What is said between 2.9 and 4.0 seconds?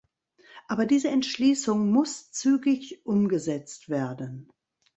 umgesetzt